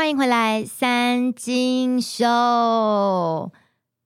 [0.00, 3.52] 欢迎回来，三金秀。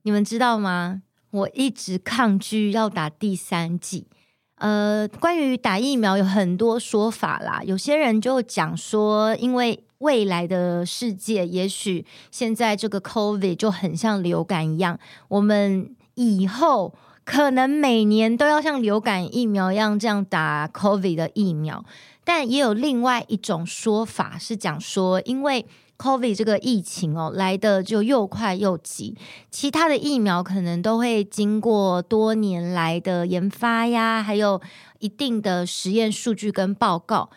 [0.03, 1.03] 你们知道吗？
[1.31, 4.09] 我一直抗拒要打第三剂。
[4.57, 7.63] 呃，关于打疫苗有很多说法啦。
[7.65, 14.99] 有些人就讲说，因为未来的世界，也许现在这个 COVID 就很像流感一样，
[15.29, 16.93] 我们以后
[17.25, 21.85] 可能每年都要像流感疫苗一样这样打 COVID 的疫苗。
[22.25, 25.65] 但也有另外一种说法是讲说，因为
[25.97, 29.17] COVID 这个疫情哦来的就又快又急，
[29.51, 34.61] 其他的疫苗可能都会经过多年来的研发呀，还有
[34.99, 37.31] 一定的实验数据跟报告，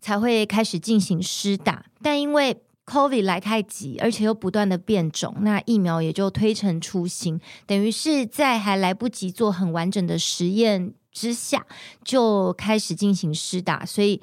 [0.00, 1.84] 才会开始进行施打。
[2.02, 11.66] 但因为 COVID 来太急，而且又不断的变种，那疫苗也就推陈出新，等于是在还来不及做很完整的实验之下，
[12.02, 14.20] 就开始进行施打，所以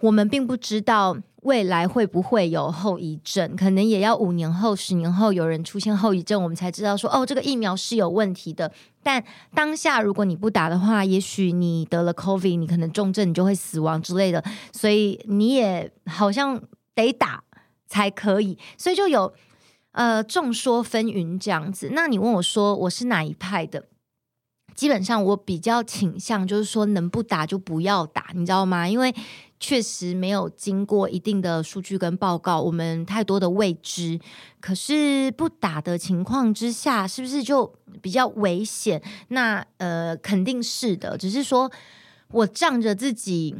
[0.00, 8.70] 我们并不知道未来会不会有后遗症，可能也要五年后、十年后有人出现后遗症，我们才知道说哦，这个疫苗是有问题的。
[9.02, 9.22] 但
[9.54, 16.60] 当下如果你不打的话，也许你得了 COVID，你可能重症，你就会死亡之类的，所以你也好像
[16.94, 17.42] 得打
[17.86, 19.32] 才可以，所以就有
[19.92, 21.90] 呃众说纷纭这样子。
[21.92, 23.84] 那你问我说我是哪一派的？
[24.74, 28.88] 基本上我比较倾向就是说，能不打就不要打，你知道吗？
[28.88, 29.14] 因为
[29.60, 34.18] 确实没有经过一定的数据跟报告，我们太多的未知。
[34.58, 39.02] 可是不打的情况之下，是不是就比较危险？
[39.28, 41.18] 那呃，肯定是的。
[41.18, 41.70] 只是说
[42.32, 43.54] 我仗着自己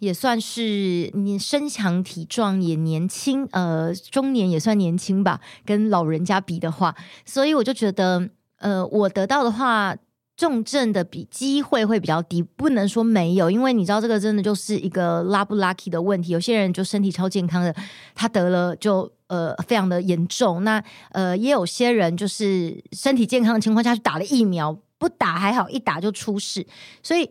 [0.00, 9.96] 也算是你身强体壮，也年轻，呃，中年也算年轻吧，跟老人家比的话，所以我就觉得，呃，我得到的话。
[10.36, 16.32] 重症的比机会会比较低，不能说没有，因为你知道这个真的就是一个拉不 lucky 的问题。
[16.32, 17.74] 有些人就身体超健康的，
[18.14, 20.64] 他得了就呃非常的严重。
[20.64, 26.66] 那呃也有些人就是身体健康的情况下去打了疫苗，不打还好，一打就出事，
[27.02, 27.30] 所以。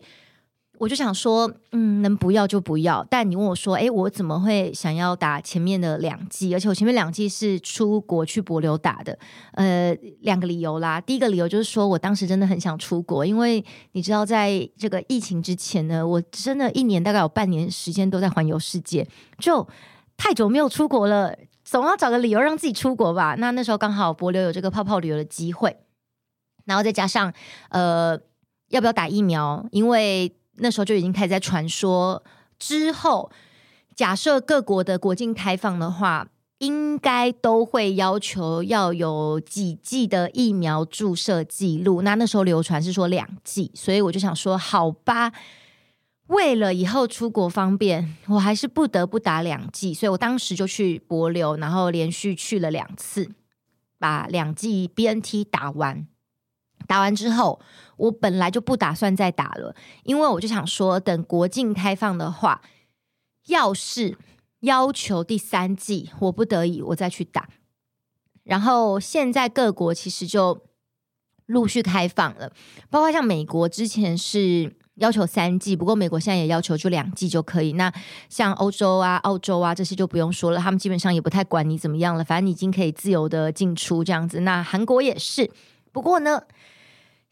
[0.78, 3.06] 我就想说，嗯，能不要就不要。
[3.08, 6.52] 但你问我说，诶，我怎么会想要打前面的两剂？
[6.52, 9.16] 而且我前面两剂是出国去帛琉打的。
[9.52, 11.00] 呃，两个理由啦。
[11.00, 19.06] 第一个理由就是说我当时真的很想出国，因为你知道，在这个疫情之前呢，我真的一年大概有半年时间都在环游世界，
[19.38, 19.66] 就
[20.16, 23.36] 太久没有出国了，总要找个理由让自己出国吧。
[23.38, 25.76] 那那时候刚好帛琉有这个泡泡旅游的机会，
[26.64, 27.32] 然后再加上
[27.70, 28.18] 呃，
[28.70, 29.64] 要不要打疫苗？
[29.70, 32.22] 因为那时候就已经开始在传说，
[32.58, 33.30] 之后
[33.94, 36.28] 假设各国的国境开放的话，
[36.58, 42.02] 应该都会要求要有几剂的疫苗注射记录。
[42.02, 45.32] 那那时候流传是说两剂，所以我就想说，好吧，
[46.28, 49.92] 为了以后出国方便，我还是不得不打两剂。
[49.92, 53.30] 所以我当时就去帛琉，然后连续去了两次，
[53.98, 56.06] 把两剂 BNT 打完。
[56.86, 57.60] 打完之后，
[57.96, 62.60] 我本来就不打算再打了，因为我就想说，等国境开放的话，
[63.46, 64.18] 要是
[64.60, 67.48] 要求第三剂，我不得已我再去打。
[68.42, 70.62] 然后现在各国其实就
[71.46, 72.52] 陆续开放了，
[72.90, 77.72] 包括像美国之前是要求三剂，不过美国现在也要求就两剂就可以。
[77.72, 77.92] 那
[78.28, 84.40] 像欧洲啊、澳洲啊这些就不用说了，他们基本上也不太管你怎么样了，反正你已经可以自由的进出这样子。
[84.40, 85.50] 那韩国也是，
[85.92, 86.42] 不过呢。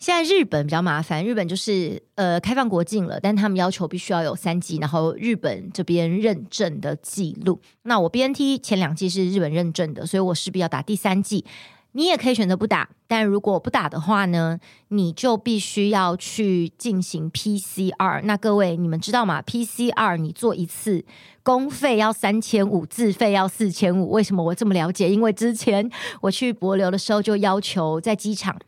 [0.02, 7.60] 现在日本比较麻烦，日本就是呃开放国境了，但他们要求必须要有三剂，然后日本这边认证的记录。
[7.82, 11.44] 那我 BNT 前两剂是日本认证的，所以我势必要打第三剂。
[11.92, 14.58] 你也可以选择不打，但如果不打的话呢，
[14.88, 18.22] 你就必须要去进行 PCR。
[18.24, 21.04] 那各位你们知道吗？PCR 你做一次
[21.44, 24.10] 公费要三千五，自费要四千五。
[24.10, 25.08] 为什么我这么了解？
[25.08, 25.88] 因为之前
[26.22, 28.58] 我去博流的时候就要求在机场。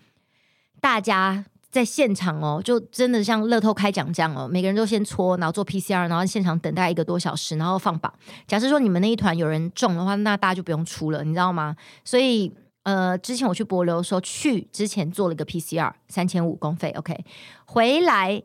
[0.84, 8.12] 大家在现场哦，就真的像乐透开奖这样哦，每个人都先搓，然后做 PCR，然后现场等待一个多小时，然后放榜。
[8.46, 11.75] 假设说你们那一团有人中的话，那大家就不用出了，你知道吗？
[12.04, 12.52] 所以
[12.82, 17.25] 呃，之前我去博流的时候，去之前做了个 PCR，三千五公费，OK，
[17.64, 18.42] 回来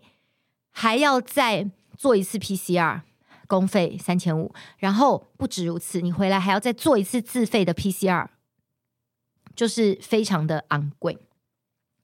[0.71, 3.01] 还要再做一次 PCR，
[3.47, 8.27] 公费三千五，然后不止如此，你回来还要再做一次自费的 PCR，
[9.53, 11.19] 就是非常的昂贵。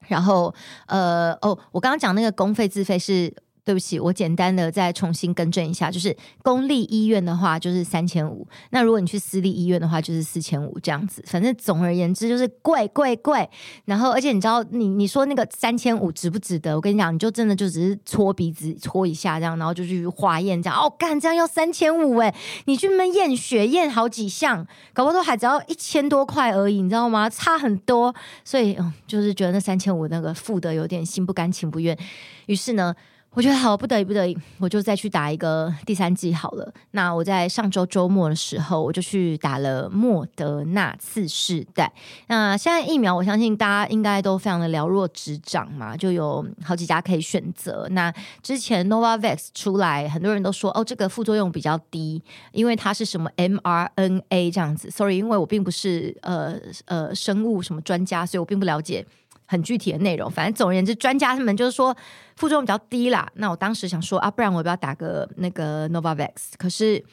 [0.08, 0.54] 然后，
[0.88, 3.34] 呃，哦，我刚刚讲那个公费自费是
[3.66, 11.24] 对不起，我简单的再重新更正一下，就是公立医院的话就是三千五，那如果你去私立医院的话就是四千五这样子。
[11.26, 13.50] 反正总而言之就是贵贵贵。
[13.86, 16.76] 然后而且你知道，你你说那个三千五值不值得？
[16.76, 20.80] 我跟你讲，你就真的就只是搓鼻子搓一下这样，然后就去化验这样。
[20.80, 22.32] 哦，干这样要三千五哎！
[22.66, 24.64] 你去那验血验好几项，
[24.94, 27.28] 搞不好都还只要一千多块而已，你知道吗？
[27.28, 28.14] 差很多。
[28.44, 28.78] 所以，
[29.08, 31.98] 就是觉得那三千五那个付得有点心不甘情不愿。
[32.46, 32.94] 于是呢。
[33.36, 36.74] 我觉得好，不得已，不得已，我就再去打一个第三剂好了。
[36.92, 41.92] 那我在上周周末的时候，我就去打了莫德纳次世代。
[42.28, 47.86] 那现在疫苗，我相信大家应该都非常的了若指掌嘛，就有好几家可以选择。
[47.92, 48.10] 那
[48.42, 52.24] 之前 Novavax 出来，很多人都说哦，这个副作用比较低，
[52.54, 54.90] 因为它是什么 mRNA 这样子。
[54.90, 56.56] Sorry，因为我并不是呃
[56.86, 59.06] 呃生物什么专家，所以我并不了解。
[59.46, 61.96] 很具体的内容，反正总而言之，专家他们就是说
[62.36, 63.32] 副作用比较低啦。
[63.36, 66.54] 那我当时想说啊，不然我要不要打个那个 Novavax？
[66.58, 67.04] 可是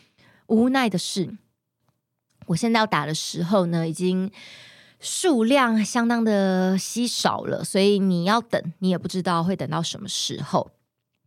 [0.46, 1.36] 无奈的是，
[2.46, 4.30] 我现在要打的时候呢，已经
[4.98, 10.70] 数量相当的稀少了，所以你要等，你也不知道会等到什么时候。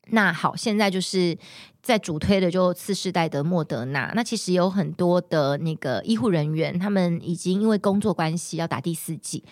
[0.10, 1.38] 那好，现在就是
[1.82, 4.12] 在主推的就次世代的莫德纳。
[4.16, 9.44] 那其实有很多的那个医护人员，他们已经因为工作关系要打第四剂。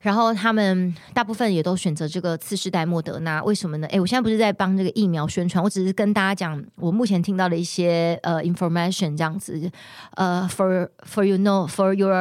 [0.00, 3.86] 然后他们大部分也都选择这个次世代莫德纳，为什么呢？
[3.88, 9.70] 诶，我现在不是在帮这个疫苗宣传，我只是跟大家讲我目前听到的一些呃 information 这样子，
[10.16, 12.12] 呃，for for you know for your，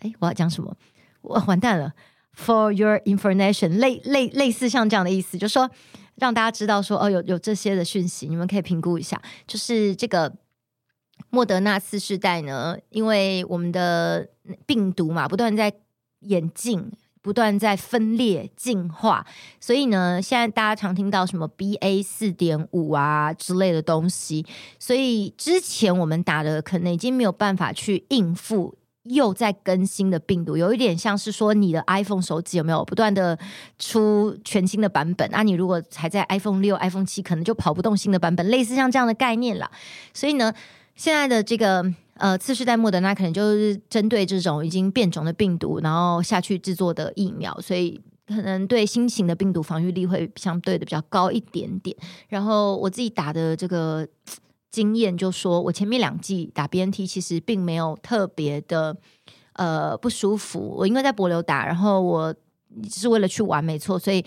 [0.00, 0.74] 诶，我要讲什么？
[1.22, 1.92] 我完蛋了
[2.34, 5.70] ，for your information，类类类似像这样的意思，就说
[6.14, 9.20] 让大家知道说哦，有有这些的讯息，你们可以评估一下。
[9.46, 10.32] 就是这个
[11.28, 14.28] 莫德纳次世代呢，因为我们的
[14.64, 15.70] 病毒嘛，不断在
[16.20, 16.90] 演进。
[17.22, 19.26] 不断在分裂进化，
[19.60, 24.46] 所以呢，现在大家常听到什么 BA 四点五啊之类的东西，
[24.78, 33.38] 所以之前我们打的可能已经没有办法去应付又在更新的病毒，有一点像是说你的 iPhone 手机有没有不断的
[33.78, 35.42] 出全新的版本啊？
[35.42, 39.70] 你如果还在 iPhone 六、iPhone 七，可能就跑不动新的版本，类似像这样的概念啦。
[40.14, 40.54] 所以呢，
[40.96, 41.92] 现在的这个。
[42.20, 51.96] 呃，次世代莫德纳可能就是针对这种已经变种的病毒，然后下去制作的疫苗，所以可能对新型的病毒防御力会相对的比较高一点点。
[52.28, 54.06] 然后我自己打的这个
[54.70, 58.94] 经验就说，我前面两季打 BNT 其实并没有特别的
[59.54, 60.76] 呃不舒服。
[60.78, 62.34] 我因为在帛琉打，然后我
[62.82, 64.24] 只是为了去玩，没错，所以。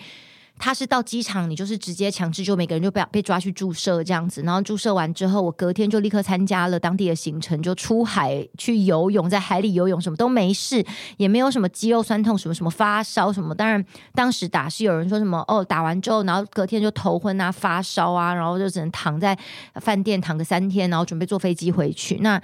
[0.60, 10.86] 他是到机场，你就是直接强制，就每个人就被被抓去注射这样子，然后注射完之后，我隔天就立刻参加了当地的行程，就出海去游泳，在海里游泳什么都没事，
[11.18, 13.54] 也没有什么肌肉酸痛，什么什么发烧什么。
[13.54, 13.84] 当然，
[14.14, 19.38] 当时打是有人说什么哦，打完之后，然后隔天就头昏啊、发烧啊，然后就只能躺在
[19.82, 22.18] 饭店躺个三天，然后准备坐飞机回去。
[22.18, 22.42] 那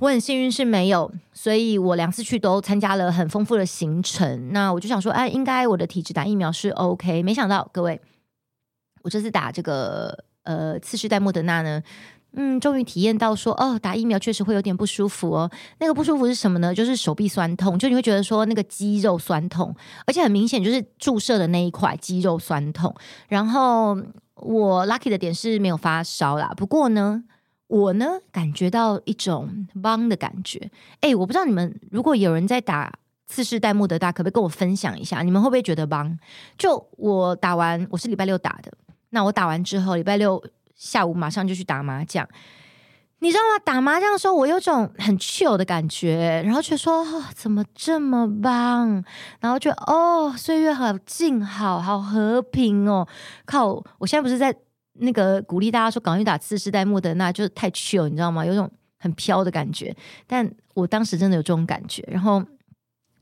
[0.00, 4.50] 我很幸运是没有，所以我两次去都参加了很丰富的行程。
[4.50, 7.22] 那我就想说，哎，应该我的体质打疫苗是 OK。
[7.22, 8.00] 没想到各位，
[9.02, 11.82] 我这次打这个呃次世代莫德纳呢，
[12.32, 15.50] 嗯，终于体验到说，哦，打疫苗确实会有点不舒服哦。
[15.80, 16.74] 那个不舒服是什么呢？
[16.74, 19.76] 就是手臂酸痛，就你会觉得说那个肌肉酸痛，
[20.06, 22.94] 而且很明显就是注射的那一块肌肉酸痛。
[23.28, 23.94] 然后
[24.36, 27.22] 我 lucky 的点是没有发烧啦，不过呢。
[27.70, 30.70] 我呢，感觉到一种帮的感觉。
[31.00, 32.92] 哎，我不知道你们，如果有人在打
[33.28, 35.22] 次世代莫德大，可不可以跟我分享一下？
[35.22, 36.18] 你们会不会觉得帮？
[36.58, 38.72] 就我打完，我是礼拜六打的。
[39.10, 40.42] 那我打完之后，礼拜六
[40.74, 42.28] 下午马上就去打麻将。
[43.20, 43.62] 你知道吗？
[43.64, 49.04] 打麻将的时候，我有种很自由的感觉，然后却说、哦、怎么这么棒？
[49.38, 53.06] 然后就哦，岁月好静好，好和平哦。
[53.46, 54.52] 靠，我现在不是在。
[54.94, 58.44] 那个鼓励大家说，赶快打次世代莫德纳，就是太 chill，你知道吗？
[58.44, 59.94] 有种很飘的感觉。
[60.26, 62.44] 但我当时真的有这种感觉，然后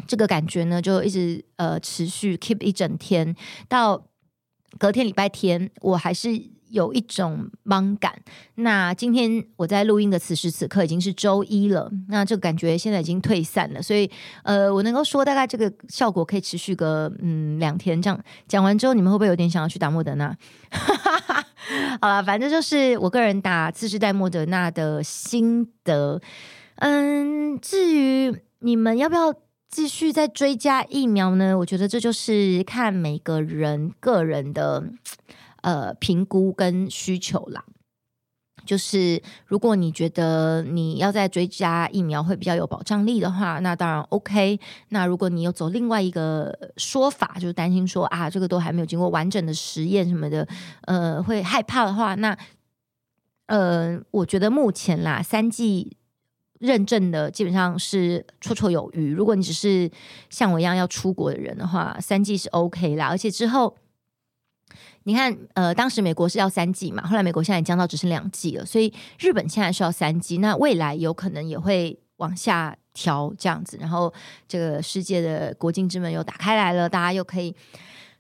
[0.06, 3.34] 这个感觉呢，就一直呃持续 keep 一整天，
[3.68, 4.06] 到
[4.78, 6.57] 隔天礼拜天，我还是。
[6.70, 8.12] 有一种茫感。
[8.56, 14.10] 那今天我在录音的此时此刻已经是周一了，那这个感觉现在已经退散了，所以
[14.42, 18.20] 呃，我能够说大概这个效果可以持续个嗯两天这样。
[18.46, 20.36] 讲完之后，你们会不会有点想要去打莫德纳？
[22.00, 26.20] 好了，反正就是我个人打次世代莫德纳的心得。
[26.76, 29.34] 嗯，至于你们要不要
[29.68, 31.58] 继续再追加疫苗呢？
[31.58, 34.84] 我觉得这就是看每个人个人的。
[35.68, 37.62] 呃，评估跟需求啦，
[38.64, 44.58] 就是如果你觉得你要再追加疫苗会比较有保障力的话，那当然 OK。
[44.88, 50.48] 那如果你有走另外一个说法，就是担心说啊，这个都还没有经过完整的实验什么的，
[50.86, 52.34] 呃，会害怕的话，那
[53.48, 55.98] 呃，我觉得目前啦，三剂
[56.60, 59.12] 认证的基本上是绰绰有余。
[59.12, 59.90] 如果你只是
[60.30, 63.76] 像我一样要出国的人的话，三剂是 OK 啦，而且之后。
[65.08, 74.12] 你看，呃，当时美国是要三剂嘛，后来美国现在降到只剩两剂了，所以日本现在是要三剂，那未来有可能也会往下调这样子，然后
[74.46, 77.56] 这个世界的国境之门又打开来了，大家又可以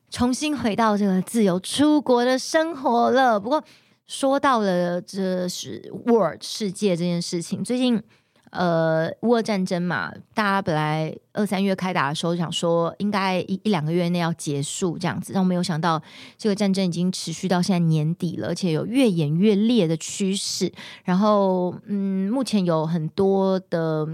[0.08, 3.38] 重新回到这个自由出国的生活了。
[3.38, 3.62] 不过
[4.06, 8.02] 说到了这是 World 世界这件事情，最近。
[8.50, 16.02] 呃，乌俄战争嘛，大家本来二三月开打的时候想说，应该一一两个月内要结束这样子，但我没有想到
[16.36, 20.72] 这个战争已经持续到现在年底了，而且有越演越烈的趋势。
[21.04, 24.08] 然后，嗯，目前有很多的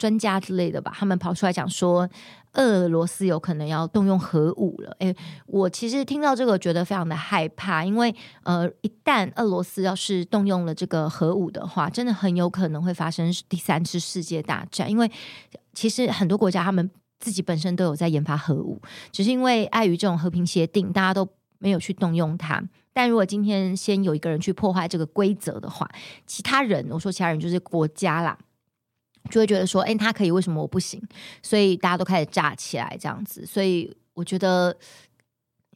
[0.00, 2.08] 专家之类的吧，他们跑出来讲说。
[2.54, 5.14] 俄罗斯有可能要动用核武了，诶，
[5.46, 14.90] 我其实听到这个觉得非常的害怕，因为呃，一旦俄罗斯要是动用了这个核武的话，真的很有可能会发生第三次世界大战。
[14.90, 15.08] 因为
[15.74, 16.90] 其实很多国家他们
[17.20, 21.28] 自己本身都有在研发核武，只是因为碍于这种和平协定，大家都
[21.60, 22.60] 没有去动用它。
[22.92, 25.88] 但如果今天先有一个人去破坏这个规则的话，
[26.26, 28.36] 其他人，我说其他人就是国家啦。
[29.28, 31.00] 就会觉得说，哎，他可以，为什么我不行？
[31.42, 33.44] 所以大家都开始炸起来，这样子。
[33.44, 34.74] 所以我觉得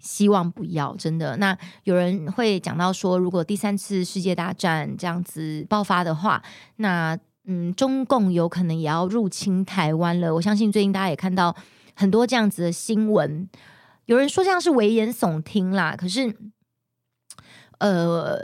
[0.01, 1.37] 希望不要真的。
[1.37, 6.43] 那有人会讲到说，如果第三次世界大战这样子爆发的话，
[6.77, 10.35] 那嗯，中共有可能也要入侵台湾了。
[10.35, 11.55] 我相信最近大家也看到
[11.95, 13.49] 很多这样子的新闻。
[14.07, 16.35] 有人说这样是危言耸听啦，可是，
[17.79, 18.39] 呃，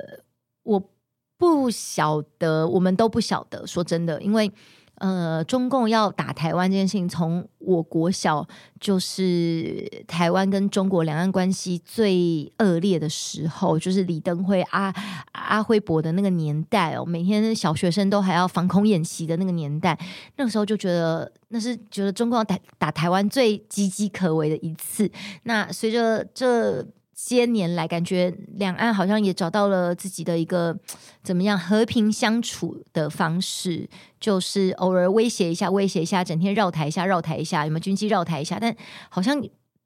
[0.62, 0.90] 我
[1.36, 3.66] 不晓得，我们都不晓得。
[3.66, 4.52] 说真的，因为。
[5.00, 8.46] 呃，中共要打台湾这件事情，从我国小
[8.78, 14.94] 就是台湾跟中国两岸关系最恶劣的时候，就是李登辉、阿
[15.32, 19.98] 阿辉伯的那个年代哦，每天小学生都还要防空演习的那个年代，
[20.36, 25.10] 那个时候就觉得那是觉得中共要打打台湾最岌岌可危的一次。
[25.44, 26.86] 那随着这。
[27.22, 30.74] 些年来，感觉两岸好像也找到了自己的一个
[31.22, 33.86] 怎么样和平相处的方式，
[34.18, 38.56] 就是偶尔威胁一下，威胁一下，整天绕台一下，绕台一下，有没有军机绕台一下？
[38.58, 38.74] 但
[39.10, 39.38] 好像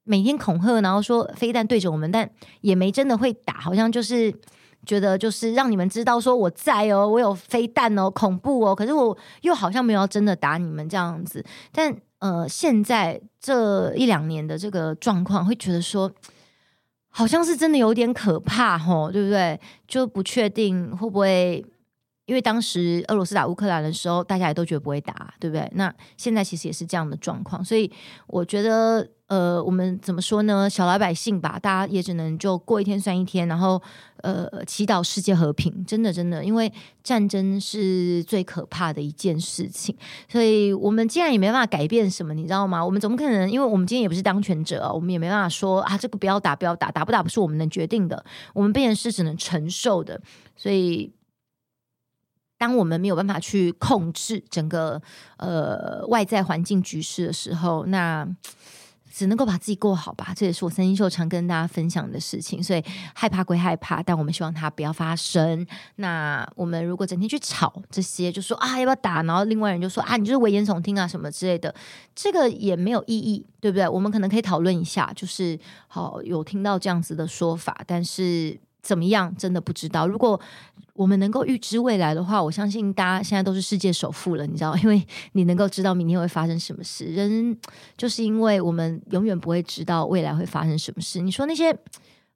[0.04, 4.32] 每天恐吓，然后说飞弹对着我们，但也没真的会打，好像就是
[4.86, 11.44] 觉得就是让你们知道说我在哦，我有飞弹哦，恐怖哦，可是我又好像没有真的打你们这样子。
[11.72, 16.12] 但呃，现在这一两年的这个状况，会觉得说。
[17.16, 19.58] 好像是真的有点可怕吼，对不对？
[19.86, 21.64] 就不确定会不会，
[22.26, 25.70] 因为当时俄罗斯打乌克兰的时候，大家也都觉得不会打，对不对？
[25.74, 27.90] 那现在其实也是这样的状况，所以
[28.26, 29.08] 我觉得。
[29.26, 30.68] 呃，我们怎么说呢？
[30.68, 33.80] 小老百姓吧，大家也只能就过一天算一天，然后
[34.18, 35.82] 呃，祈祷世界和平。
[35.86, 36.70] 真的，真的，因为
[37.02, 39.96] 战争是最可怕的一件事情，
[40.28, 42.84] 所以我们既然也没办法改变什么，你知道吗？
[42.84, 43.50] 我们怎么可能？
[43.50, 50.20] 因为我们今天也不是当权者，我们也没办法说啊，这个不要打，不要打，打不打不是我们能决定的，我们变成是只能承受的。
[50.54, 51.10] 所以，
[52.58, 55.00] 当我们没有办法去控制整个
[55.38, 58.26] 呃外在环境局势的时候，那。
[59.16, 62.60] 只能够把自己过好吧，这也是我三星秀常跟大家分享的事情。
[62.60, 62.82] 所以
[63.14, 65.64] 害怕归害怕，但我们希望它不要发生。
[65.94, 71.72] 那我们如果整天去吵这些，就说啊要不要打，然后另外人就说啊你就是危言耸听啊什么之类的，
[72.12, 73.88] 这个也没有意义，对不对？
[73.88, 75.56] 我们可能可以讨论一下，就是
[75.86, 78.58] 好有听到这样子的说法，但是。
[78.84, 79.34] 怎么样？
[79.36, 80.06] 真的不知道。
[80.06, 80.40] 如果
[80.92, 84.76] 我们能够预知未来的话，我相信大家现在都是世界首富了，你知道？
[84.76, 87.06] 因为你能够知道明天会发生什么事。
[87.06, 87.58] 人
[87.96, 91.20] 就是因为我们永远不会知道未来会发生什么事。
[91.20, 91.76] 你说那些。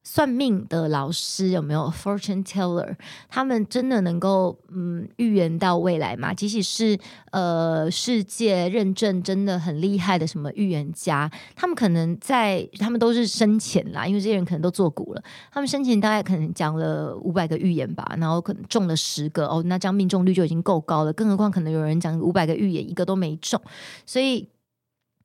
[0.04, 2.96] 算命的老师有没有 fortune teller？
[3.28, 6.32] 他们真的能够嗯预言到未来吗？
[6.32, 6.98] 即使是
[7.30, 23.60] 呃世界认证真的很厉害的什么预言家，他们可能在他们都是生前啦，因为这些人可能都做股了，他们生前大概可能讲了五百个预言吧，然后可能中了十个哦，那这样命中率就已经够高了，更何况可能有人讲五百个预言一个都没中，
[24.06, 24.48] 所以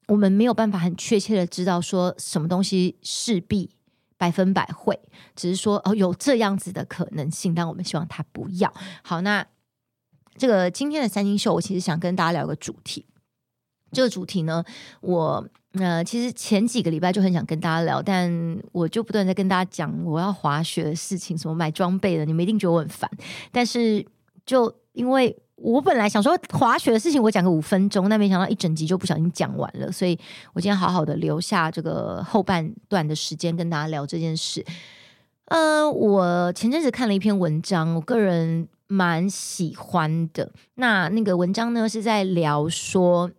[0.07, 3.69] 我们没有办法很确切的知道说什么东西势必。
[4.23, 4.97] 百分百会，
[5.35, 8.73] 只是说哦，有这样子的可能性，但我们希望他不要。
[9.01, 9.45] 好，那
[10.37, 13.05] 这个今天的三星秀，我其实想跟大家聊个主题，
[13.91, 14.63] 这个主题呢，
[15.01, 18.31] 我呃其实前几个礼拜就很想跟大家聊，但
[18.71, 23.11] 我就不断在跟大家讲我要滑雪的事情，什么买装备的，你们一定觉得我很烦。
[23.51, 24.07] 但是
[24.45, 30.17] 就因为我本来想说滑雪的事情，我讲个五分钟，但没想到一整集就不小心讲完了，所以
[30.53, 34.65] 我今天好好的留下这个后半段的时间跟大家聊这件事。
[35.45, 40.51] 呃，我前阵子看了一篇文章，我个人蛮喜欢的。
[40.75, 43.29] 那那个文章呢，是在聊说。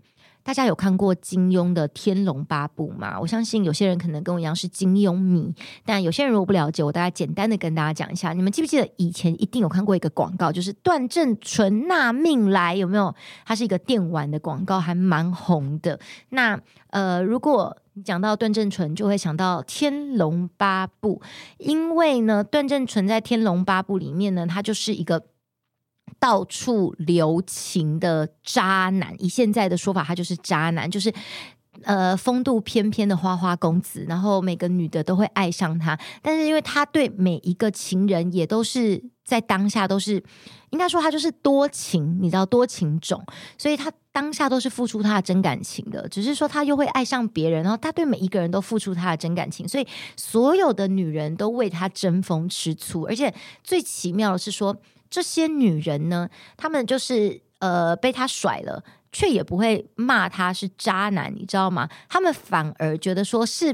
[0.45, 3.19] 大家有看过金庸的《天龙八部》吗？
[3.19, 5.53] 我相信有些人可能跟我一样是金庸迷，
[5.87, 8.35] 但有些人如果不了解，我大概简单的跟大家讲一下。
[8.35, 13.15] 你们记不记得以前一定有看过一个广告，就是段正淳纳命来，有没有？
[13.47, 15.99] 它是一个电玩的广告，还蛮红的。
[16.29, 16.61] 那
[16.91, 21.23] 呃，如果你讲到段正淳，就会想到《天龙八部》，
[21.57, 25.25] 因为呢，段正淳在《天龙八部》里面呢，他就是一个。
[26.19, 31.13] 到处留情的渣男，以现在的说法，他就是渣男，就是
[31.83, 35.99] 呃风度翩翩的花花公子，然后每个女的都会爱上他。
[36.23, 40.23] 但是因为他对每一个情人也都是在当下都是，
[40.71, 43.23] 应该说他就是多情，你知道多情种，
[43.59, 46.09] 所以他当下都是付出他的真感情的。
[46.09, 53.03] 只是说他又会爱上别人，然后他对每一个人都付出他的真感情，所以所有的女人都为他争风吃醋。
[53.03, 54.75] 而且最奇妙的是说。
[55.15, 61.89] 这些女人呢，她们就是呃被他甩了，却也不会骂他是渣男，你知道吗？
[62.09, 63.73] 她们反而觉得说是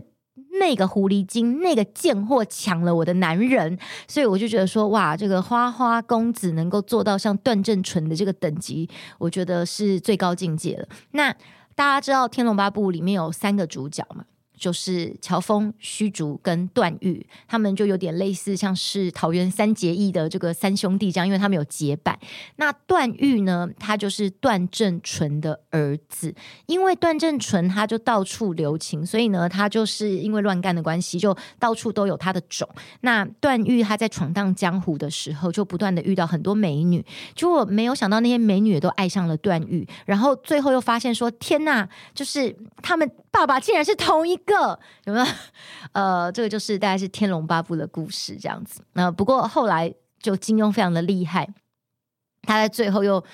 [0.58, 10.86] 那个狐狸精、那个贱货抢了我的男人，所以我就觉得说，哇，这个花花公子能够做到像段正淳的这个等级，我觉得是最高境界了。
[11.12, 11.32] 那
[11.74, 14.26] 大家知道《天龙八部》里面有三个主角吗？
[14.60, 22.18] 就是乔峰、虚竹跟段誉，他们就有点类似，像是桃园三结义的这个三兄弟这样，因为他们有结拜。
[22.56, 26.34] 那段誉呢，他就是段正淳的儿子，
[26.66, 32.68] 因为段正淳他就到处留情，所以呢，他就是因为乱干的关系，就到处都有他的种。
[33.00, 37.02] 那段誉他在闯荡江湖的时候，就不断的遇到很多美女，
[37.34, 44.78] 结果没有想到那些美女也都爱上了段誉，然后最后又发现说，天呐，就是他们爸爸竟然是同一个。
[45.04, 45.26] 有没有？
[45.92, 48.82] 呃，这个就是大概是《天龙八部》的故事这样子。
[48.92, 51.48] 那、不过后来就金庸非常的厉害，
[52.42, 53.24] 他在最后又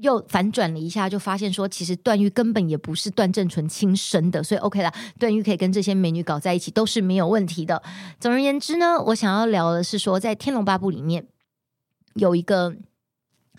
[0.00, 7.82] 又反转了一下，就发现说，其实段誉根本也不是段正淳亲生的，所以 OK 了，段誉可以跟这些美女搞在一起都是没有问题的。
[8.20, 11.26] 总而言之呢，我想要聊的是说，在《天龙八部》里面
[12.14, 12.76] 有一个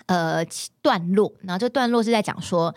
[0.06, 0.46] 呃
[0.82, 2.76] 段落，然后这段落是在讲说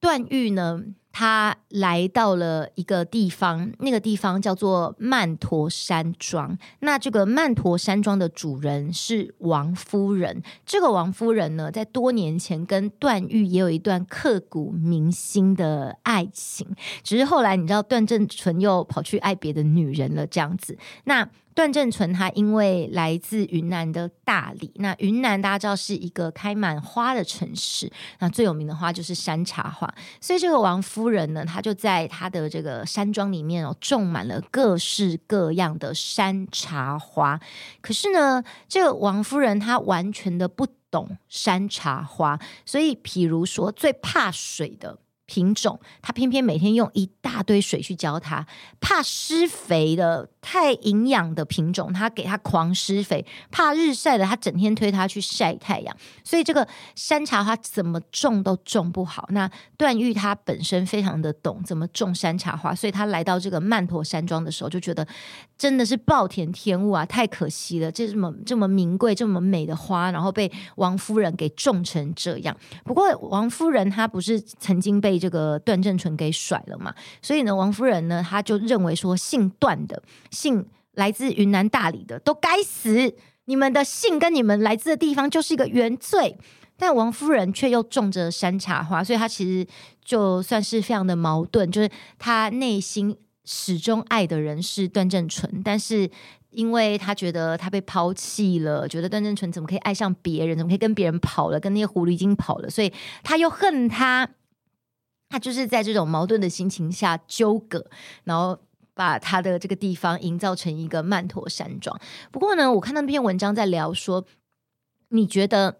[0.00, 0.82] 段誉呢。
[1.12, 6.58] 他来到了一个地方，那个地方叫做曼陀山庄。
[6.80, 10.42] 那这个曼陀山庄的主人是王夫人。
[10.64, 16.66] 这个王夫人呢，在多年前跟段誉也有一段刻骨铭心的爱情，
[17.02, 20.76] 只是后来你知道段正淳又跑去爱别的女人了，这样子。
[21.04, 37.38] 那段正淳他因为来自云南的大理，那云南大家知道是一个开满花的城市，那最有名的花就是山茶花，所以这个王夫人呢，她就在她的这个山庄里面哦，种满了各式各样的山茶花。
[37.80, 44.98] 可是呢，这个王夫人她完全的不懂山茶花，所以譬如说最怕水的。
[45.32, 48.46] 品种，他偏偏每天用一大堆水去浇它，
[48.80, 55.96] 怕施肥的太营养的品种，他给它狂施肥；怕日晒的，他整天推它去晒太阳。
[56.22, 59.26] 所以这个山茶花怎么种都种不好。
[59.30, 65.06] 那段誉他本身非常的懂怎么种山茶花，所以他来到这个曼陀山庄的时候，就觉得
[65.56, 72.54] 真的是暴殄天物啊，太可惜了，这么这么名贵、这么美的花，然后被王夫人给种成这样。
[72.84, 86.36] 不过王夫人她不是曾经被这个段正淳给甩了嘛，所以呢，王夫人呢，她就认为说，姓段的、姓来自云南大理的都该死，你们的姓跟你们来自的地方就是一个原罪。
[86.76, 89.64] 但王夫人却又种着山茶花，所以她其实
[90.04, 96.10] 就算是非常的矛盾，就是她内心始终爱的人是段正淳，但是
[96.50, 104.28] 因为她觉得她被抛弃了，觉得段正淳怎么可以爱上别人，怎么可以跟别人跑了，跟那些狐狸精跑了，所以她又恨他。
[105.32, 107.82] 他就是在这种矛盾的心情下纠葛，
[108.24, 108.58] 然后
[108.92, 111.98] 把他的这个地方营造成一个曼陀山庄。
[112.30, 114.26] 不过呢，我看到那篇文章在聊说，
[115.08, 115.78] 你觉得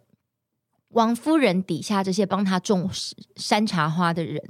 [0.89, 2.89] 王夫人底下这些帮他种
[3.37, 4.43] 山茶花的人，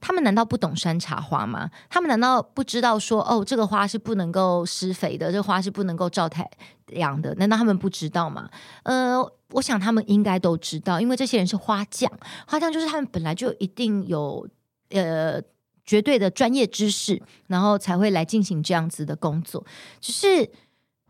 [0.00, 1.70] 他们难道不懂山茶花吗？
[1.90, 6.50] 他们难道不知道说，哦，这个花是不能够施肥的，这花是不能够照太
[6.92, 7.34] 阳的？
[7.34, 8.48] 难道他们不知道吗？
[8.84, 9.30] 呃。
[9.52, 12.10] 我想他们应该都知道，因为这些人是花匠，
[12.46, 14.46] 花匠就是他们本来就一定有
[14.90, 15.40] 呃
[15.84, 19.64] 绝对的专业知识，然后才会来进行这样子的工作。
[20.00, 20.50] 只是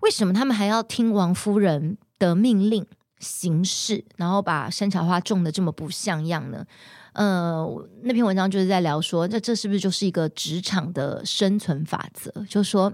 [0.00, 2.86] 为什么他们还要听王夫人的命令
[3.20, 6.66] 行事，然后把山茶花种得这么不像样呢？
[7.14, 7.66] 呃，
[8.02, 12.30] 那篇文章就是在聊说，这这是不是就是一个职场的生存法则？
[12.48, 12.92] 就是说。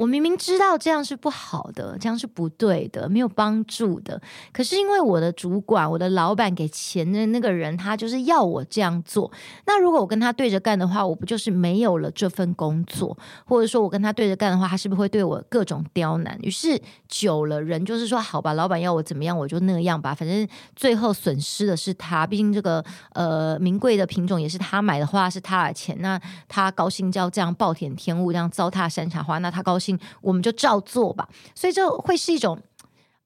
[0.00, 4.18] 我明明知道这样是不好的，这样是不对的，没有帮助的。
[4.50, 9.30] 可是因为我的主管、我的老板给钱的那个人，他就是要我这样做。
[9.66, 13.14] 那如果我跟他对着干的话，我不就是没有了这份工作？
[13.44, 16.38] 或者说我跟他对着干的话，他是不是会对我各种刁难？
[16.40, 20.14] 于是久了，人就是说，好吧，老板要我怎么样，我就那样吧。
[20.14, 22.82] 反正最后损失的是他，毕竟这个
[23.12, 25.94] 呃名贵的品种也是他买的花，是他的钱。
[26.00, 29.89] 那他高兴就要这样暴殄天物，这样糟蹋山茶花，那他高兴。
[30.20, 32.60] 我们就照做吧，所以就会是一种，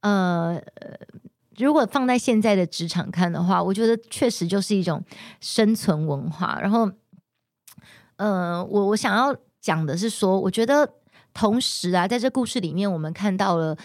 [0.01, 0.61] 呃，
[1.57, 5.03] 如果放在现在的职场看的话，我觉得确实就是一种
[5.41, 6.59] 生存文化。
[6.61, 6.91] 然后，
[8.17, 10.95] 呃，我我想要讲的是说，我觉得
[11.33, 13.77] 同时啊，在这故事里面，我们看到了，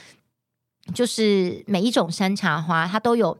[0.94, 3.38] 就是每一种山茶花，它都有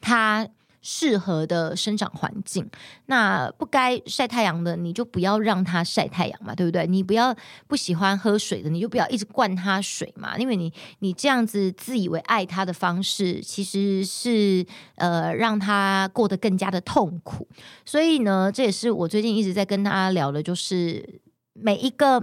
[0.00, 0.48] 它。
[0.86, 2.68] 适合的生长环境，
[3.06, 6.86] 那不该晒太阳的，你就不要让它晒太阳嘛，对不对？
[6.86, 7.34] 你不要
[7.66, 14.64] 不喜欢喝水的，你就不要一直灌它水嘛，因为你你这样子自以为爱它的方式，其实是
[14.96, 17.48] 呃让它过得更加的痛苦。
[17.86, 21.22] 所以呢，这也是我最近一直在跟大家聊的，就是
[21.54, 22.22] 每一个。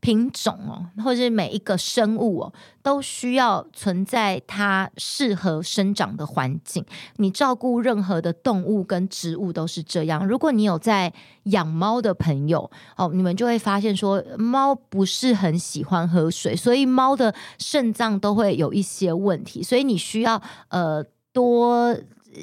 [0.00, 6.84] 品种哦，或者是每一个生物哦，都需要存在它适合生长的环境。
[7.16, 10.26] 你照顾任何的动物跟植物都是这样。
[10.26, 11.12] 如果你有在
[11.44, 19.62] 养猫的朋友哦，你们就会发现说，猫不是很喜欢喝水，所以猫的肾脏都会有一些问题。
[19.62, 21.96] 所以你需要呃多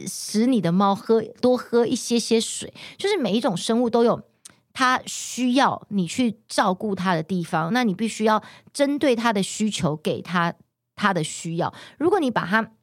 [0.08, 2.74] 使你的猫喝多喝一些些水。
[2.98, 4.22] 就是每一种生物都有。
[4.76, 10.54] 他需要你去照顾他的地方，那你必须要针对他的需求给他
[10.96, 11.74] 他的需要。
[11.98, 12.74] 如果你把他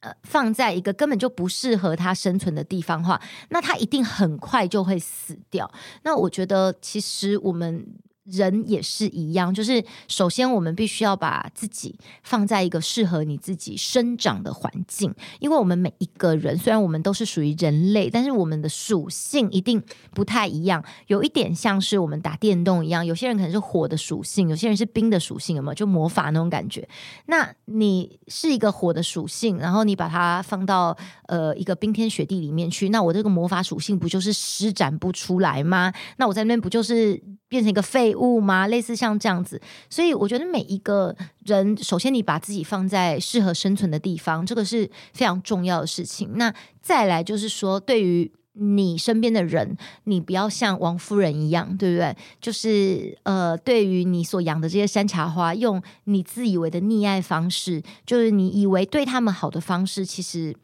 [0.00, 5.70] 呃放在一个根本就不适合他生存的地方的话，那他一定很快就会死掉。
[6.04, 7.86] 那我觉得其实我们。
[8.30, 25.74] 人也是一样，就是首先我们必须要把自己放在一个适合你自己生长的环境，因为我们每一个人虽然我们都是属于人类，但是我们的属性一定不太一样，有一点像是我们打电动一样，有些人可能是火的属性，有些人是冰的属性，有没有？
[25.74, 26.88] 就魔法那种感觉。
[27.26, 30.96] 那你是一个火的属性，然后你把它放到
[31.28, 35.92] 呃一个冰天雪地里面去，那我这个魔法属性不就是施展不出来吗？
[36.16, 38.66] 那我在那边不就是变成一个废物吗？
[38.66, 41.14] 类似像这样子，所以我觉得每一个
[41.44, 46.32] 人，首先你把自己放在适合生存的地方，这个是非常重要的事情。
[46.36, 52.16] 那再来就是说，对于你身边的人，你不要像王夫人一样，对不对？
[52.40, 60.56] 就是呃，对于你所养的这些山茶花，用你自以为的溺爱方式，就是你以为对他们好的方式，其实。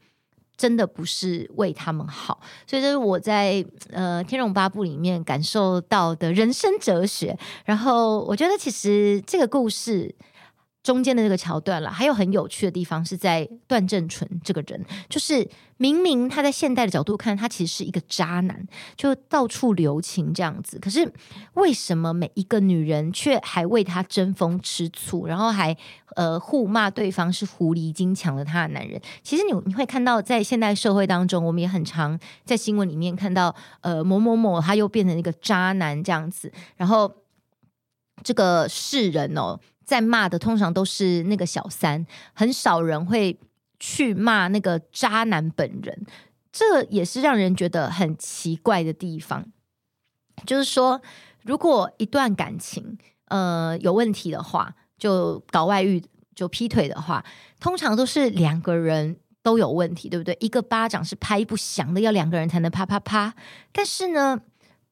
[0.56, 7.36] 真的不是为他们好，所以这是我在呃《天龙八部》里面感受到的人生哲学。
[7.64, 10.14] 然后我觉得，其实这个故事。
[10.84, 20.78] 中间的这个桥段了，还有很有趣的地方是在段正淳这个人，就是明明他在现代的角度看，他其实是一个渣男，就到处留情这样子。
[20.78, 21.10] 可是
[21.54, 25.74] 为什么每一个女人却还为他争风吃醋，然后还
[26.16, 29.00] 呃互骂对方是狐狸精抢了他的男人？
[29.22, 37.10] 其实你你会看到，在现代社会当中，我们也很常在新闻里面看到，呃某某某他又变成一个渣男这样子，然后
[38.22, 39.58] 这个世人哦。
[39.84, 43.38] 在骂的通常都是那个小三，很少人会
[43.78, 46.06] 去骂那个渣男本人，
[46.50, 49.44] 这也是让人觉得很奇怪的地方。
[50.46, 51.00] 就是说，
[51.42, 56.02] 如果一段感情呃有问题的话，就搞外遇、
[56.34, 57.24] 就劈腿的话，
[57.60, 60.36] 通常都是两个人都有问题，对不对？
[60.40, 63.34] 一个巴掌是拍不响的，要两个人才能啪啪啪。
[63.70, 64.40] 但是呢，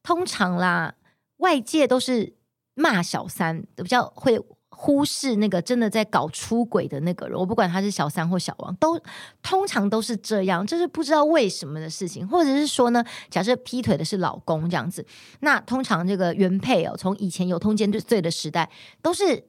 [0.03, 0.95] 通常啦，
[1.37, 2.35] 外界都是
[2.75, 4.39] 骂小三，比较会。
[4.75, 8.99] 忽视那个真的在搞出轨的那个人，我不管他是小三或小王，都
[9.41, 15.05] 通常都是这样，就是不知道为什么的事情，或者是说呢，假设劈腿的是老公这样子，
[15.39, 18.69] 那通常这个原配哦，从以前有通奸罪的时代，
[19.01, 19.45] 都是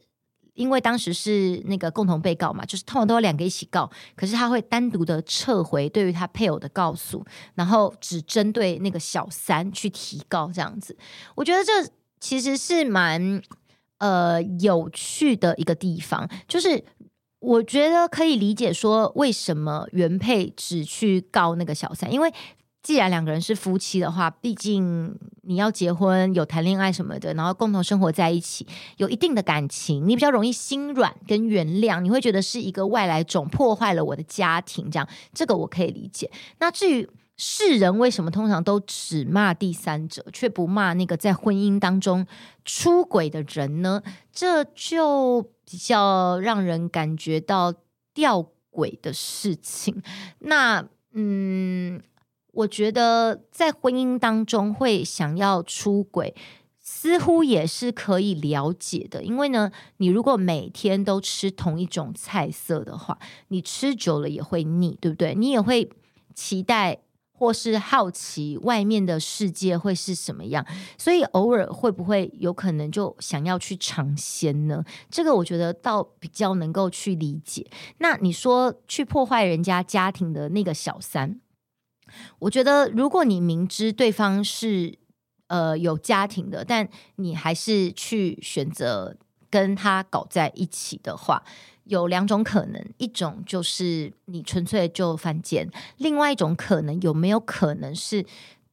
[0.53, 10.97] 因为当时是那个共同被告嘛，就是通常都要两个一起告，可是他会单独的撤回对于他配偶的告诉，然后只针对那个小三去提告这样子，
[11.35, 11.73] 我觉得这
[12.21, 13.43] 其实是蛮。
[13.99, 16.85] 呃，有趣的一个地方就是，
[17.41, 22.33] 我觉得可以理解说为什么原配只去告那个小三，因为
[22.83, 28.67] 既然两个人是夫妻的话，毕竟你要结婚、有谈恋爱什么的，然后共同生活在一起，
[28.99, 36.31] 有一定的感情，你比较容易心软跟原谅，你会觉得是一个外来种破坏了我的家庭，这样这个我可以理解。
[36.59, 42.27] 那至于世人为什么通常都只骂第三者，却不骂那个在婚姻当中
[42.65, 44.03] 出轨的人呢？
[44.33, 47.75] 这就比较让人感觉到
[48.13, 50.03] 吊诡的事情。
[50.41, 52.03] 那嗯。
[52.57, 56.37] 我觉得在婚姻当中会想要出轨，
[56.79, 59.25] 似乎也是可以了解的。
[59.25, 63.19] 因为呢，你如果每天都吃同一种菜色的话，
[63.49, 65.35] 你吃久了也会腻，对不对？
[65.35, 65.91] 你也会
[66.33, 67.01] 期待
[67.45, 70.65] 或是好奇外面的世界会是什么样，
[70.97, 74.83] 所以偶尔会不会有可能就想要去尝鲜呢？
[75.11, 77.67] 这个我觉得倒比较能够去理解。
[77.99, 81.39] 那你说去破坏人家家庭的那个小三？
[82.39, 84.99] 我觉得，如果你明知对方是
[85.49, 89.15] 呃有家庭的，但你还是去选择
[89.55, 91.41] 跟他搞在一起的话，
[91.85, 98.27] 有两种可能：一种就是你纯粹就犯贱；另外一种可能，有没有可能是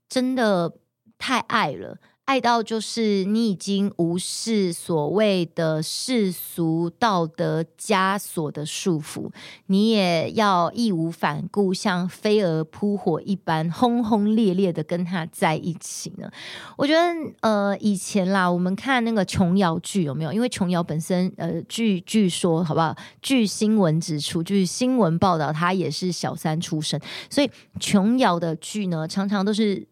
[0.10, 0.74] 真的
[1.20, 2.00] 太爱了？
[2.32, 9.30] 爱到就是你已经无视所谓的世俗道德枷锁的束缚，
[9.65, 16.32] 你也要义无反顾，像飞蛾扑火一般轰轰烈烈的跟他在一起呢？
[16.78, 17.02] 我觉得，
[17.41, 20.32] 呃，以前啦，我们看那个琼瑶剧有没有？
[20.32, 22.96] 因为琼瑶本身，呃，据据说，好不好？
[23.22, 26.98] 据新闻指出，据新闻报道，她也是小三出身，
[27.30, 29.86] 所以琼瑶的剧呢，常常都是。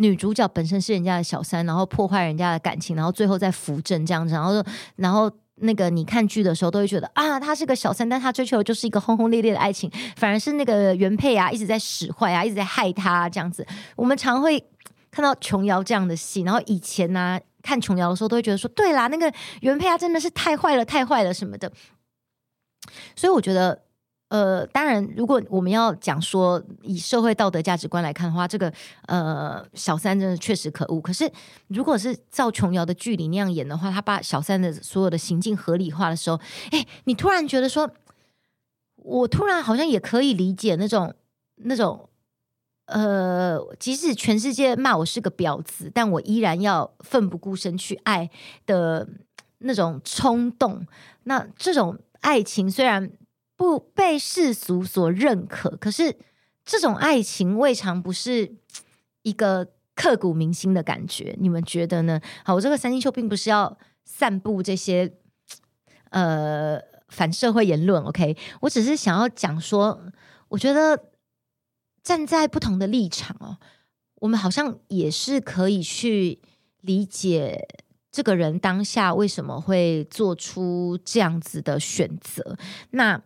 [0.00, 4.64] 女主角本身是人家的小三，然后破坏人家的感情，然后最后再扶正这样子，然后
[4.96, 13.66] 然后那个你看剧的时候都会觉得啊，他是个小三，但他追求的就是一个轰轰烈烈的爱情，反而是那个原配啊一直在使坏啊，一直在害他、啊、这样子。
[13.94, 14.58] 我们常会
[15.10, 21.70] 看到琼瑶这样的戏，然后以前呢、啊、看琼瑶的时候都会觉得说，对啦，那个原配啊真的是太坏了，太坏了什么的。
[23.14, 23.82] 所以我觉得。
[24.30, 28.72] 呃，当然，如果我们要讲说以社会道德价值观来看的话，这个
[29.06, 31.00] 呃小三真的确实可恶。
[31.00, 31.28] 可是，
[31.66, 36.40] 如果是照琼瑶的剧里那样演的话，他把小三的所有的行径合理化的时候，
[36.70, 37.90] 哎，你突然觉得说，
[38.94, 41.12] 我突然好像也可以理解那种
[41.56, 42.08] 那种
[42.86, 48.30] 呃，即使全世界骂我是个婊子，但我依然要奋不顾身去爱
[48.64, 49.08] 的
[49.58, 50.86] 那种冲动。
[51.24, 53.10] 那这种爱情虽然。
[53.60, 56.16] 不被世俗所认可，可是
[56.64, 58.56] 这种爱情未尝不是
[59.20, 61.36] 一个刻骨铭心的感觉。
[61.38, 62.18] 你们觉得呢？
[62.42, 65.12] 好，我这个三金秀并不是要散布这些
[66.08, 68.34] 呃反社会言论，OK？
[68.62, 70.06] 我只是想要讲说，
[70.48, 71.10] 我觉得
[72.02, 73.58] 站在不同的立场哦，
[74.20, 76.40] 我们好像也是可以去
[76.80, 77.68] 理解
[78.10, 82.56] 这个人当下为什么会做出这样子的选择。
[82.92, 83.22] 那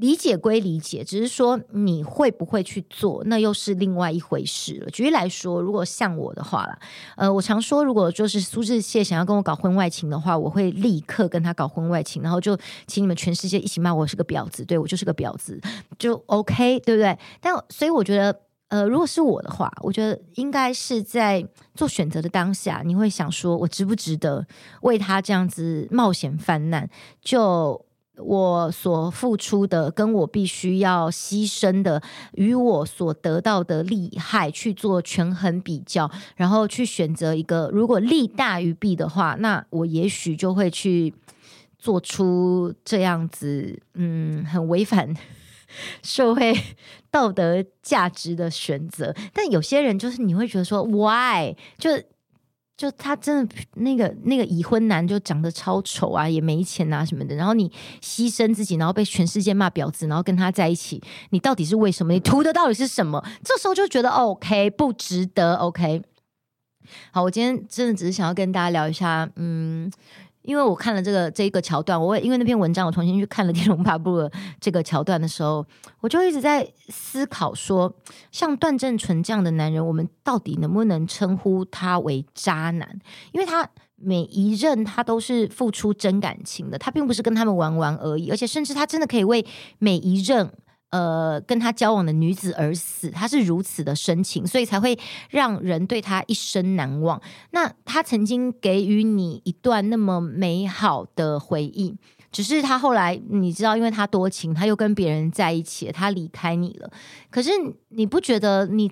[0.00, 4.90] 理解归理解，只是说你会不会去做，那又是另外一回事了。
[4.90, 6.78] 举例来说，如果像我的话啦，
[7.16, 15.60] 呃，我常说，如果就是苏志燮想要跟我搞婚外情的话，我会立刻跟他搞婚外情，然后就请你们全世界一起骂我是个婊子，对，我就是个婊子，
[15.98, 17.18] 就 OK，对不对？
[17.38, 24.46] 但所以我觉得，呃，如果是我的话，我觉得应该是在做选择的当下，你会想说，我值不值得
[24.80, 26.88] 为他这样子冒险犯难？
[27.20, 27.84] 就。
[28.22, 32.02] 我所付出的，跟我必须要牺牲的，
[32.32, 41.14] 与我所得到的利害去做权衡比较，然后去选择一个，如果利大于弊的话，那我也许就会去
[41.78, 45.14] 做出这样子，嗯，很违反
[46.02, 46.54] 社会
[47.10, 49.14] 道德价值的选择。
[49.32, 51.54] 但有些人就是你会觉得说，why？
[51.78, 51.90] 就
[52.80, 62.14] 就他真的那个那个已婚男就长得超丑啊，也没钱啊什么的，然后你牺牲自己，然后被全世界骂婊子，然后跟他在一起，你到底是为什么？
[62.14, 63.22] 你图的到底是什么？
[63.44, 66.02] 这时候就觉得 OK，不值得 OK。
[67.12, 69.92] 好，我今天真的只是想要跟大家聊一下，嗯。
[70.42, 74.18] 因为我看了这个这一个桥段，我因为那篇文章，我重新去看了《天龙八部》
[74.60, 75.64] 这个桥段的时候，
[76.00, 77.92] 我就一直在思考说，
[78.32, 82.98] 像段正淳这样的男人，我们到底能不能称呼他为渣男？
[83.32, 89.44] 因为他每一任他都是付出真感情的，他并不是跟他们玩玩而已，而且甚至他真的可以为
[89.78, 90.50] 每一任。
[90.90, 94.98] 呃，跟他交往的女子而死，他是如此的深情，所以才会
[95.30, 97.20] 让人对他一生难忘。
[97.52, 101.94] 那他曾经给予你一段那么美好的回忆，
[102.32, 106.90] 只是他后来你知道，因为他多情，他又跟别人在一起，他离开你了。
[107.30, 107.50] 可是
[107.90, 108.90] 你不觉得你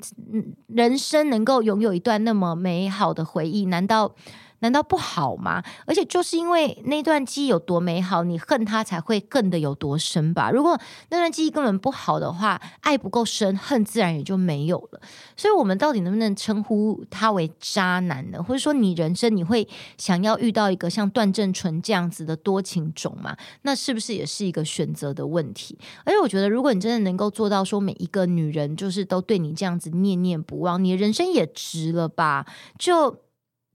[0.68, 4.14] 人生能够拥有一段那么美好的回忆，难道？
[4.60, 5.62] 难道不好吗？
[5.86, 10.50] 而且就是因为那段记忆有多美好，你恨他才会恨得有多深吧？
[10.50, 10.78] 如果
[11.10, 15.00] 那段记忆根本不好的话，爱不够深，恨自然也就没有了。
[15.36, 18.42] 所以，我们到底能不能称呼他为渣男呢？
[18.42, 19.66] 或者说，你人生你会
[19.96, 23.36] 想要遇到一个像段正淳这样子的多情种吗？
[23.62, 25.78] 那是不是也是一个选择的问题？
[26.04, 32.44] 而且，我觉得，如果你真的能够做到说每一个女人就是都对你这样子念念不忘，你的人生也值了吧？
[32.76, 33.16] 就。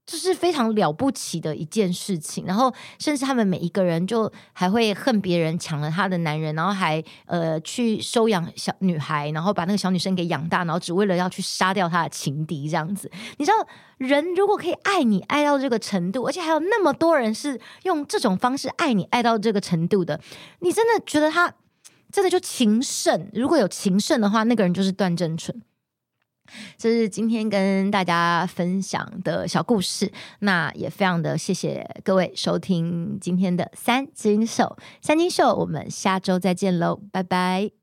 [0.06, 13.10] 这是非常了不起的一件事情，然后甚至他们每一个人就还会恨别人抢了他的男人，然后还呃去收养小女孩，然后把那个小女生给养大，然后只为了要去杀掉他的情敌这样子。
[13.38, 20.20] 你知道，人如果可以爱你爱到这个程度，而且还有那么多人是用这种方式爱你爱到这个程度的，
[20.60, 21.54] 你真的觉得他
[22.12, 23.30] 真的就情圣？
[23.34, 25.62] 如果有情圣的话，那个人就是段正淳。
[26.78, 37.83] 这是今天跟大家分享的小故事，那也非常的谢谢各位收听今天的三金秀，三金秀，我们下周再见喽，拜拜。